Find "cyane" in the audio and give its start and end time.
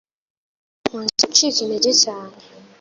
2.03-2.33